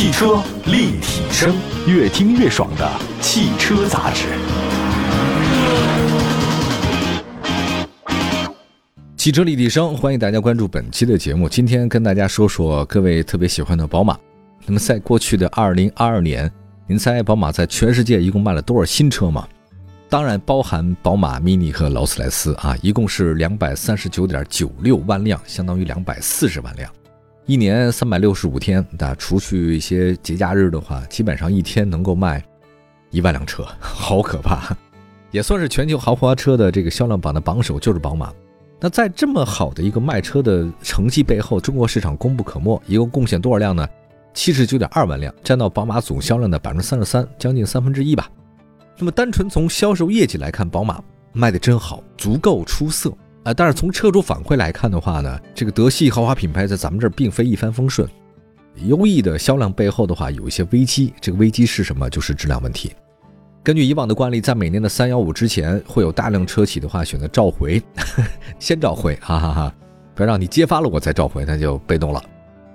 [0.00, 1.54] 汽车立体声，
[1.86, 4.28] 越听越爽的汽车杂志。
[9.14, 11.46] 汽车立体声，欢迎大家关注本期的节目。
[11.46, 14.18] 今天跟大家说说各位特别喜欢的宝马。
[14.64, 16.50] 那么在过去的二零二二年，
[16.86, 19.46] 您猜宝马在全世界一共卖了多少新车吗？
[20.08, 26.90] 当然包含宝马 MINI 和劳斯莱斯啊，一共是两百三十九点九六万辆，相当于两百四十万辆。
[27.46, 32.42] 一年三百六十五天，那除去一些节假日的话，基本上一天能够卖
[33.10, 34.76] 一万辆车， 好可怕！
[35.32, 38.32] 也算是全球豪华车的这个销量榜的榜首，就是宝马。
[38.78, 43.86] 那在这么好的一个卖车的成绩背后，中国市场功不可没，一共贡献多少辆呢？
[44.32, 48.30] 七十九点二万辆，占到宝马总销量的百分之三十三，将近三分之一吧。
[48.96, 51.02] 那么单纯从销售业绩来看，宝马
[51.32, 53.54] 卖的真好，足够出色啊！
[53.54, 58.08] 但是从车主反馈来看的话呢，这个德系豪华品牌在咱们这儿并非一帆风顺。
[58.84, 61.12] 优异的销量背后的话，有一些危机。
[61.20, 62.08] 这个危机是什么？
[62.08, 62.92] 就是质量问题。
[63.62, 67.82] 根据以往的惯例，在每年的三幺五之前，会有大量车企的话选择召回，
[68.58, 69.74] 先召回，哈哈哈！
[70.14, 72.22] 不要让你揭发了我再召回，那就被动了。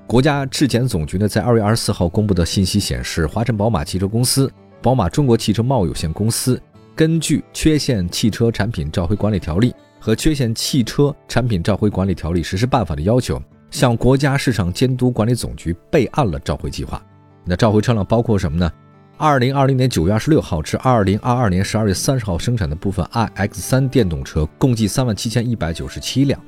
[0.05, 4.51] 国家质检总局呢，在二月二十四号公布的信息显示，华晨宝马汽车公司。
[4.81, 6.61] 宝马中国汽车贸易有限公司
[6.95, 9.71] 根据《缺陷汽车产品召回管理条例》
[10.05, 17.01] 和《缺陷汽车产品召回管理条例实施办法》的要求，向国家市场监督管理总局备案了召回计划。
[17.43, 18.71] 那召回车辆包括什么呢？
[19.17, 26.39] 二零二零年九月二十六号至二零二二年十二月三十号生产的部分 iX 三电动车，共计三万七千一百九十七辆；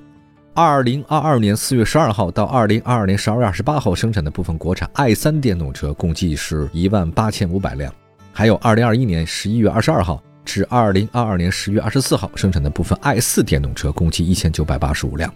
[0.53, 7.91] 二零二二年四月十二号到二零二二年十二月二十八号生产的部分国产 i 三电动车，共计是一万八千五百辆。
[8.31, 15.31] 还有二零二一年十一月二十二号至二零二二年十月二十四号生产的部分 i 四电动车，共计一千九百八十五辆。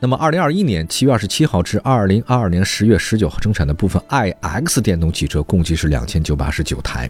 [0.00, 7.08] 那么二零二一年七月二十七号至二零二二年十月十九号生产的部分 iX 电动汽车，共计是两千九百八十九台。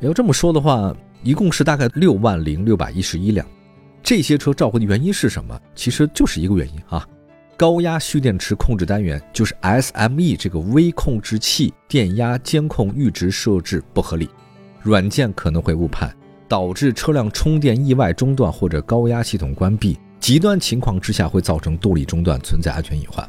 [0.00, 3.44] 要这么说的话，一共是大概六万零六百一十一辆。
[4.02, 5.58] 这些车召回的原因是什么？
[5.74, 7.04] 其实就是一个原因啊。
[7.56, 14.28] 高压蓄电池控制单元就是 SME 这个微控制器电压监控阈值设置不合理，
[14.82, 16.14] 软件可能会误判，
[16.48, 23.28] 导致车辆充电意外中断或者高压系统关闭，极端情况之下会造成动力中断，存在安全隐患。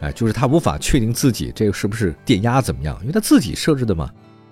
[0.00, 4.10] 哎，就是他无法确定自己这个是不是电压怎么样，因为他自己设置的嘛，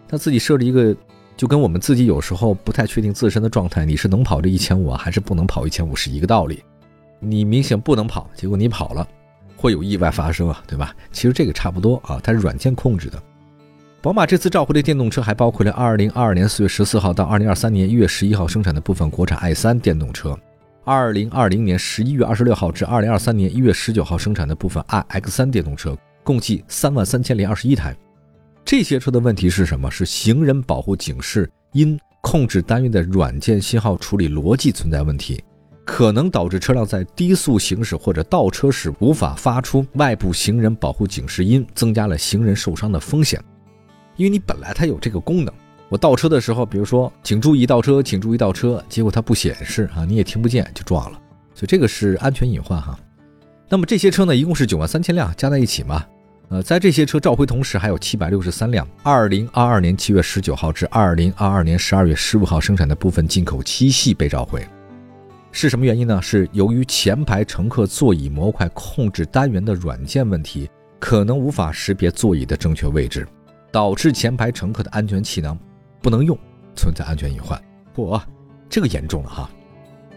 [0.08, 0.96] 他自己设置一个，
[1.36, 6.62] 就跟我们自己有时候不太确定自身的状态，你是能跑这一千五还是不能跑一千五是一个道理。
[7.18, 9.06] 你明显不能跑，结果你跑了，
[9.56, 10.94] 会有意外发生啊，对吧？
[11.12, 13.22] 其实这个差不多啊，它是软件控制的。
[14.02, 20.36] 宝马这次召回的电动车还包括了2022年4月14号到2023年1月11号生产的部分国产 i3 电动车
[20.86, 27.96] ，2020年11月26号至2023年1月19号生产的部分 iX3 电动车，共计3万三千零二十一台。
[28.64, 29.88] 这些车的问题是什么？
[29.88, 35.40] 是行人保护警示因控制单元的软件信号处理逻辑存在问题。
[35.84, 43.40] 可能导致车辆在低速行驶或者倒车时无法发出外部行人保护警示音，增加了行人受伤的风险。
[44.22, 45.52] 因为你本来它有这个功能，
[45.88, 51.20] 我倒车的时候，比如说请注意倒车，请注意倒车，结果它不显示啊，你也听不见就撞了，
[51.56, 52.96] 所以这个是安全隐患哈。
[53.68, 56.06] 那么这些车呢，一共是九万三千辆，加在一起嘛，
[56.50, 64.64] 呃，在这些车召回同时，还有七百六十三辆，二零二二年七月十九号至二零二二年十二月十五号生产的部分进口七系被召回。
[65.50, 66.22] 是什么原因呢？
[66.22, 73.26] 是由于前排乘客座椅模块控制单元的软件问题，可能无法识别座椅的正确位置，
[73.72, 75.58] 导致前排乘客的安全气囊
[76.02, 76.38] 不能用，
[76.76, 77.60] 存在安全隐患。
[77.96, 78.20] 嚯，
[78.68, 79.50] 这个严重了哈！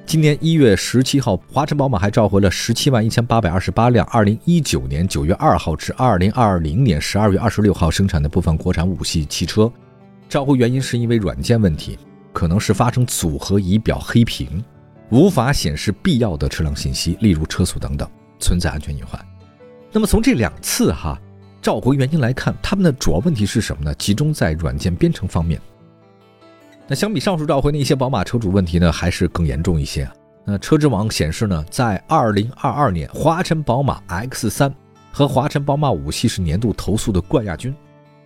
[0.05, 9.71] 今年一月十七号，华晨宝马还召回了十七万一千八百二十八辆二零一九年九月二号至二零二零年十二月二十六号生产的部分国产五系汽车，
[10.29, 11.97] 召回原因是因为软件问题，
[12.33, 14.63] 可能是发生组合仪表黑屏。
[15.11, 19.23] 无法显示必要的车辆信息，例如车速等等，存在安全隐患。
[19.91, 21.19] 那么从这两次哈
[21.65, 23.91] 召回原因来看，他们的主要问题是什么呢？
[23.95, 25.59] 集中在软件编程方面。
[26.85, 30.13] 那相比上述召回的一些宝马车主问题呢，还是更严重一些啊。
[30.45, 34.71] 那车之网显示呢，在2022年，华晨宝马 X3
[35.11, 37.75] 和华晨宝马五系是年度投诉的冠亚军。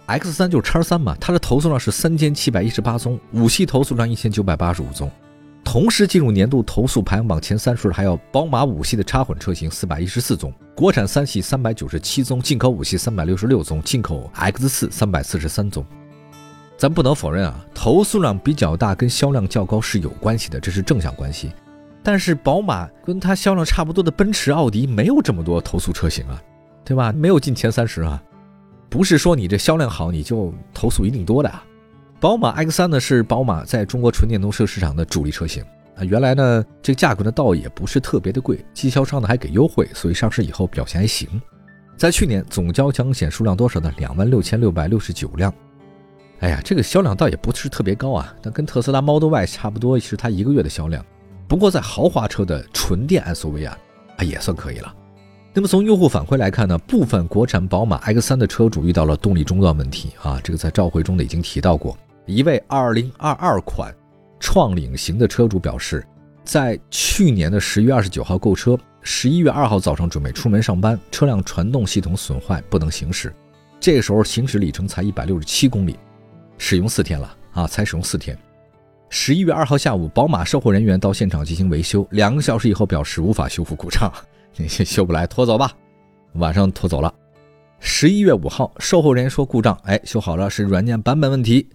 [0.05, 5.09] X3 就是叉三嘛，它的投诉量是三千七百一十八宗，五系投诉量一千九百八十五宗。
[5.63, 15.85] 同时进入年度投诉排行榜前三十的还有宝马五系的插混车型四百一十四宗，国产三系三百九十七宗，进口五系三百六十六宗，进口 X 四三百四十三宗。
[16.75, 21.51] 咱不能否认啊，投诉量比较大跟销量较高是有关系的，这是正向关系。
[22.01, 26.41] 但是宝马跟它销量差不多的奔驰、奥迪没有这么多投诉车型啊，
[26.83, 27.11] 对吧？
[27.11, 28.23] 没有进前三十啊。
[28.89, 31.63] 不是说你这销量好你就投诉一定多的啊。
[32.19, 35.63] 宝马 X3 呢是宝马在中国纯电动车市场的主力车型
[35.95, 41.29] 啊，原来呢这个价格呢倒也不是特别的贵，经销商呢还给优惠，所以上市以后表现还行。
[41.95, 43.89] 在去年总交强险数量多少呢？
[43.97, 45.53] 两万六千六百六十九辆。
[46.41, 51.05] 哎呀，这个销量倒也不是特别高啊，但跟特斯拉 Model Y 差不多，是它一个月的销量。
[51.47, 53.77] 不过在豪华车的纯电 SUV 啊，
[54.17, 54.93] 啊也算可以了。
[55.53, 61.97] 那么从用户反馈来看呢，部分国产宝马 X3 的车主遇到了动力中断问题啊，这个在召回中呢已经提到过。
[62.29, 63.91] 一位2022款
[64.39, 66.05] 创领型的车主表示，
[66.43, 73.33] 在去年的十月二十九号购车，十一月二号早上准备出门上班，车辆传动系统损坏不能行驶，
[73.79, 75.97] 这个时候行驶里程才一百六十七公里，
[76.59, 78.37] 使用四天了啊，才使用四天。
[79.09, 84.13] 十一月二号下午，宝马售后人员到现场进行维修，两个小时以后表示无法修复故障，
[84.85, 85.71] 修不来拖走吧，
[86.33, 87.11] 晚上拖走了。
[87.79, 91.67] 十一月五号，售后人员说故障，哎，修好了，是软件版本问题。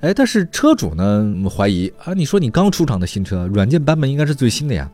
[0.00, 4.90] 哎，但是车主呢怀疑啊，你说你刚出厂的新车，软件版本应该是最新的呀，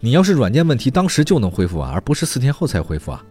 [0.00, 3.24] 你要是软件问题，当时就能恢复啊，而不是四天后才恢复啊。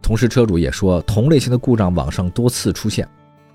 [0.00, 3.06] 同时，车主也说，同类型的故障网上多次出现，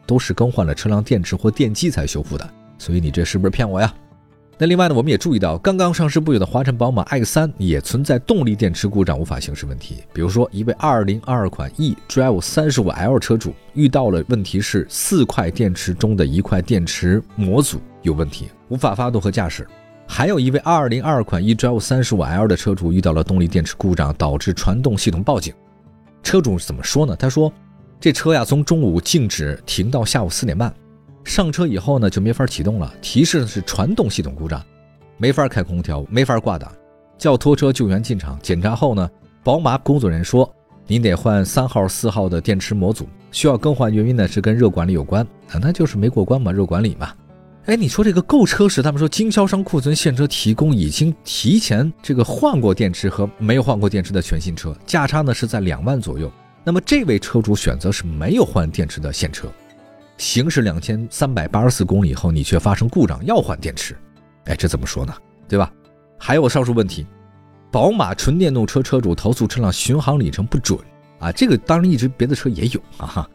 [0.06, 2.48] 都是更换了车辆电池或电机才修复的。
[2.78, 3.94] 所以你这是不是骗我呀？
[4.62, 10.04] 那另外呢，我们也注意到，刚刚上市不久的华晨宝马 X3 也存在动力电池故障无法行驶问题。
[10.14, 19.68] 比如说，一位2022款 eDrive 35L 车主遇到了问题是四块电池中的一块电池模组有问题，无法发动和驾驶。
[20.08, 25.52] 还有一位2022款 eDrive 35L 的车主遇到了动力电池故障，导致传动系统报警。
[26.22, 27.16] 车主怎么说呢？
[27.16, 27.52] 他说，
[28.00, 30.72] 这车呀从中午静止停到下午四点半。
[31.24, 32.94] 上车以后呢，就没法启动了。
[33.02, 34.64] 提示的是传动系统故障，
[35.18, 36.72] 没法开空调，没法挂挡。
[37.18, 39.10] 叫拖车救援进场检查后呢，
[39.44, 40.52] 宝马工作人员说，
[40.88, 47.14] 您得换三号、四号的电池模组，需要更换原因呢是跟热管理有关啊，那就是没过关嘛，热管理嘛。
[47.66, 56.30] 哎，你说这个购车时，他们说经销商库存现车提供已经提前这个换过电池和没有换过电池的全新车，价差呢是在两万左右。
[56.64, 59.48] 那么这位车主选择是没有换电池的现车。
[60.22, 63.98] 行驶两千三百八十四公里后，你却发生故障，要换电池，
[64.46, 65.12] 哎，这怎么说呢？
[65.50, 65.74] 对吧？
[66.20, 67.08] 还有上述问题，
[67.72, 70.78] 宝马纯电动车车主投诉车辆巡航里程不准
[71.18, 73.30] 啊，这个当然一直别的车也有啊哈。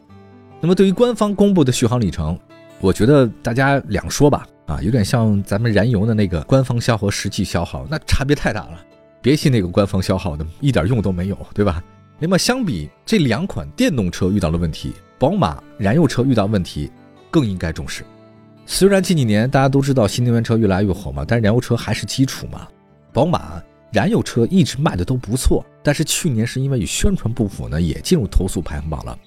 [0.61, 2.39] 那么对于官方公布的续航里程，
[2.79, 8.79] 我觉得大家两说吧啊，有点像咱们燃油的那个官方消耗实际消耗，那差别太大了。
[9.21, 11.83] 别信那个官方消耗的，一点用都没有，对吧？
[12.17, 14.93] 那么相比这两款电动车遇到了问题。
[15.19, 16.91] 宝马燃油车遇到问题，
[17.31, 18.03] 更应该重视。
[18.67, 22.67] 虽然近几年大家都知道新能源车越来越火嘛，但是燃油车还是基础嘛。
[23.11, 23.61] 宝马
[23.91, 29.17] 燃油车一直卖的都不错，但是去年是因为与宣传不符呢，也进入投诉排行榜了。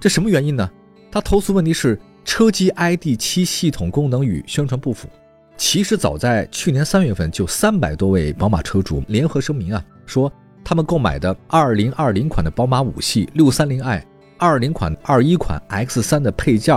[0.00, 0.68] 这什么原因呢？
[1.12, 5.08] 他投诉问题是车机 ID7 系统功能与宣传不符。
[5.56, 10.32] 其实早在去年三月份，就三百多位宝马车主联合声明啊，说
[10.64, 14.02] 他们购买的2020款的宝马五系 630i。
[14.40, 16.74] 二零款、二一款 X 三的配件，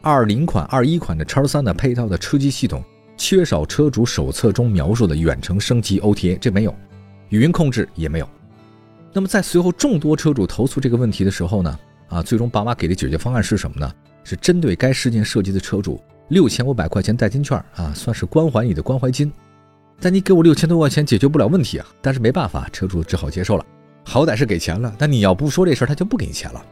[0.00, 2.82] 二零款、二一款的叉三的配套的车机系统，
[3.18, 6.74] 缺少车主手册中描述的远程升级 OTA，这没有，
[7.28, 8.26] 语音控制也没有。
[9.12, 11.78] 那么在随后众多车主投诉这个问题的时候呢，
[12.08, 13.92] 啊，最终宝马给的解决方案是什么呢？
[14.24, 19.30] 是针对该事件涉及的车主六千五百块钱代金券啊，算是关怀你的关怀金。
[20.00, 23.66] 但你给我六千多块钱解决不了问题啊，但是没办法，车主只好接受了，
[24.02, 24.94] 好歹是给钱了。
[24.96, 26.64] 但你要不说这事儿，他就不给你钱了。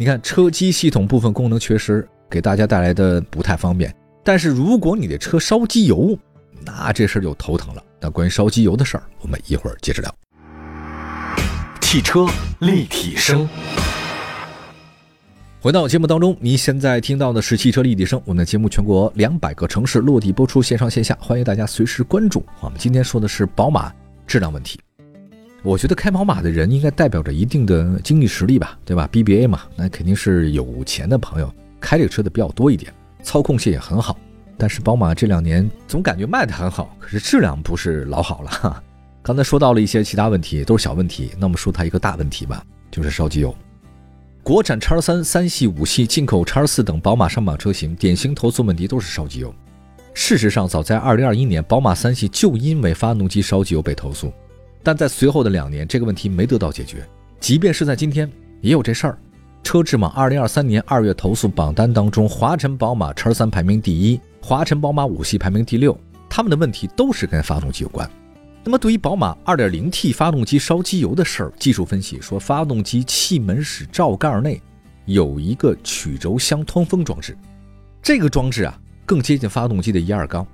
[0.00, 3.94] 你看，车机系统部分功能缺失，给大家带来的不太方便。
[4.24, 6.18] 但是如果你的车烧机油，
[6.64, 7.84] 那这事儿就头疼了。
[8.00, 10.10] 那关于烧机油的事儿，我们一会儿接着聊。
[11.82, 12.26] 汽车
[12.60, 13.46] 立体声，
[15.60, 18.18] 回到节目当中，您现在听到的是汽车立体声。
[18.24, 22.42] 我们的节目全国两百个城市落地播出，线上线下，欢迎大家随时关注。
[22.60, 23.92] 我们今天说的是宝马
[24.26, 24.80] 质量问题。
[25.62, 34.18] 我觉得开宝马的人应该代表着一定的经济实力吧，对吧？BBA 嘛，那肯定是有钱的朋友开这个车的比较多一点，操控性也很好。
[34.56, 38.50] 但是宝马这两年总感觉卖的很好，可是质量不是老好了。
[38.50, 38.82] 哈。
[39.22, 41.30] 刚才说到了一些其他问题，都是小问题。
[41.38, 43.54] 那么说它一个大问题吧，就是烧机油。
[44.42, 49.54] 国产叉三、三系、五系、进口叉四等宝马上榜车型，典型投诉问题都是烧机油。
[50.14, 54.32] 事实上，早在2021年，宝马三系就因为发动机烧机油被投诉。
[54.82, 57.06] 但在随后的两年，这个问题没得到解决。
[57.38, 59.18] 即便是在今天，也有这事儿。
[59.62, 65.98] 车质网二零二三年二月投诉榜单当中，华晨宝马叉三排名第一，华晨宝马五系排名第六。
[66.28, 68.08] 他们的问题都是跟发动机有关。
[68.62, 74.60] 那么，对于宝马二点零 T 发动机烧机油的事儿，技术分析说，发动机气门室罩盖内
[75.06, 77.36] 有一个曲轴箱通风装置，
[78.02, 80.46] 这个装置啊更接近发动机的一二缸。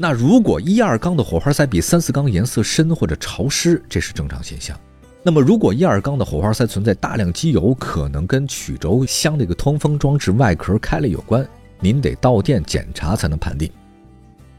[0.00, 4.78] 那如果一二缸的火花塞比三四缸颜色深或者潮湿，这是正常现象。
[5.24, 11.44] 那么如果一二缸的火花塞存在大量机油，可能跟曲轴箱的一个通风装置外壳开了有关，
[11.80, 13.68] 您得到店检查才能判定。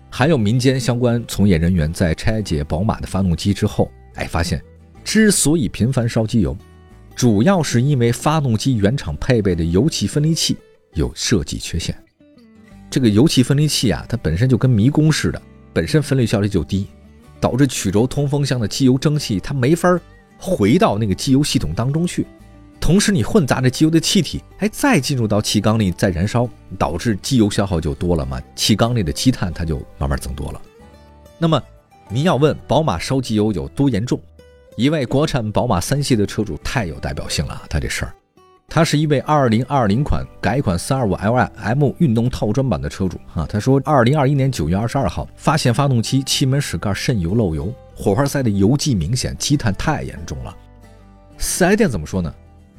[0.09, 4.61] 还有民间相关从业人员在拆解宝马的发动机之后，哎，发现
[5.05, 6.53] 之所以频繁烧机油，
[7.15, 10.57] 主要是因为发动机原厂配备的油气分离器
[10.95, 11.95] 有设计缺陷。
[12.89, 15.41] 这个油气分离器啊，它本身就跟迷宫似的，
[15.71, 16.87] 本身分离效率就低，
[17.39, 19.99] 导致曲轴通风箱的机油蒸汽它没法
[20.37, 22.25] 回到那个机油系统当中去。
[22.79, 30.61] 同时，你混杂着机油的气体，哎，再进入到气缸里再燃烧，导致机油消耗就多了嘛，气缸里的积碳它就慢慢增多了。
[31.37, 31.61] 那么，
[32.09, 34.19] 您要问宝马烧机油有多严重？
[34.77, 38.13] 一位国产宝马三系的车主太有代表性了，他这事儿。
[38.69, 43.45] 他是一位2020款改款 325Li-M 运动套装版的车主啊。
[43.49, 50.55] 他说，2021年9月22号发现发动机气门室盖渗油漏油，火花塞的油迹明显，积碳太严重了。
[51.37, 52.31] 四 S 店怎么说呢？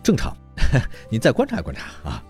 [0.03, 0.35] 正常，
[1.11, 2.23] 你再观察观察啊。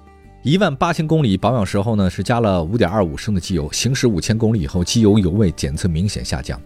[0.42, 6.58] 一万八千公里保养时候呢，是加了5.25升的机油，行驶五千公里以后，机油油位检测明显下降。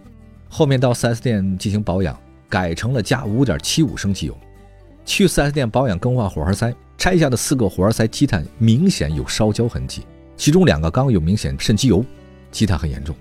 [0.48, 2.16] 后面到 4S 店进行保养，
[2.48, 4.38] 改成了加5.75升机油。
[5.04, 6.72] 去 4S 店保养更换火花塞。
[7.04, 10.06] 拆下的四个火花塞积碳明显有烧焦痕迹，
[10.38, 12.02] 其中两个缸有明显渗机油，
[12.50, 13.14] 积碳很严重。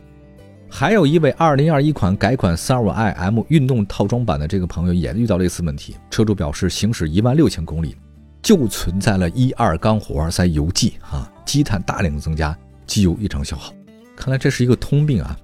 [0.69, 7.93] 还有一位2021款改款 325i-M 运动套装版的这个朋友也遇到类似问题，车主表示行驶1万六千公里
[8.41, 13.73] 就存在了一二缸火花塞油迹啊，积碳大量增加，机油异常消耗。
[14.15, 15.37] 看来这是一个通病啊！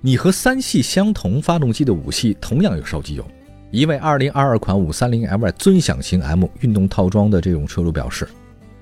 [0.00, 3.26] 你和三系相同发动机的五系同样有烧机油。
[3.72, 8.28] 一位2022款 530Ly 尊享型 M 运动套装的这种车主表示，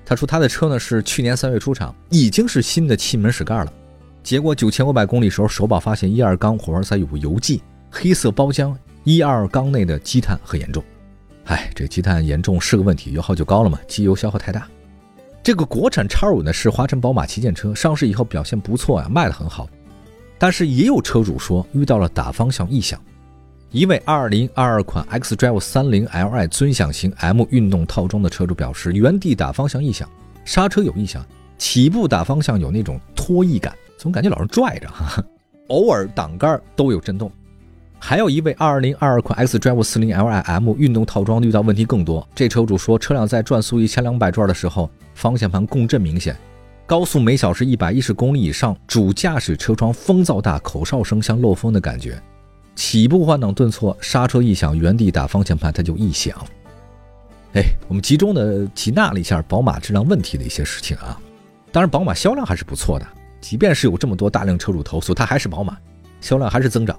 [0.03, 3.71] 他说他的车呢是去年三月出厂，已经是新的气门室盖了，
[4.21, 10.83] 结果九千五百公里时候首保发现一二缸火花塞有油迹，黑色包浆，一二缸内的积碳很严重。
[11.45, 14.67] 哎，这积碳严重是个问题，油耗就高了嘛，机油消耗太大。
[15.41, 19.69] 这个国产叉五呢是华晨宝马旗舰车，上市以后表现不错啊，卖的很好，
[20.37, 23.01] 但是也有车主说遇到了打方向异响。
[23.71, 30.09] 一位2022款 xDrive 30Li 尊享型 M 运动套装的车主表示，原地打方向异响，
[30.43, 31.25] 刹车有异响，
[31.57, 35.23] 起步打方向有那种拖曳感，总感觉老是拽着，哈，
[35.69, 37.31] 偶尔挡杆都有震动。
[37.97, 46.35] 还有一位2022款 xDrive 40Li M 运动套装遇到问题更多，这车主说，车辆在转速一千两百转的时候，方向盘共振明显，
[46.85, 52.21] 高速每小时一百一十公里以上，主驾驶车窗风噪大，口哨声像漏风的感觉。
[52.75, 56.35] 起步换挡顿挫，刹车异响，原地打方向盘它就异响。
[57.53, 61.19] 哎，我们集中的集纳了一下宝马质量问题的一些事情啊。
[61.71, 63.07] 当然，宝马销量还是不错的，
[63.41, 65.77] 即便是有这么多大量车主投诉，它还是宝马，
[66.21, 66.97] 销量还是增长。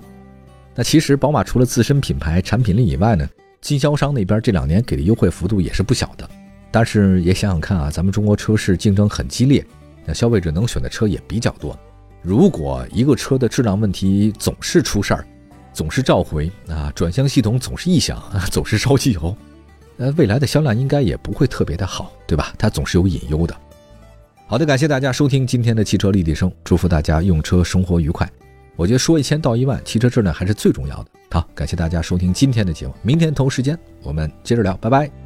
[0.75, 3.29] 那其实宝马除了自身品牌产品力以外呢，
[3.61, 6.29] 经销商那边这两年给的优惠幅度也是不小的。
[6.71, 9.65] 但是也想想看啊，咱们中国车市竞争很激烈，
[10.05, 11.79] 那消费者能选的车也比较多。
[12.23, 15.27] 如果一个车的质量问题总是出事儿，
[15.73, 19.37] 总是召回啊，转向系统总是异响， 总是烧机油，
[19.99, 22.53] 呃，未来的销量应该也不会特别的好，对吧？
[22.59, 23.57] 它总是有隐忧的。
[24.47, 28.31] 好的，感谢大家收听今天的汽车立体声，祝福大家用车生活愉快。
[28.77, 31.07] 我觉得说一千道一万，汽车质量还是最重要的。
[31.31, 35.22] 好，感谢大家收听今天的节目，明天同时间我们接着聊，拜拜。